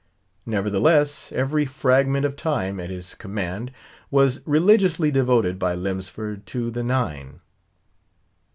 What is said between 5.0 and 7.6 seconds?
devoted by Lemsford to the Nine.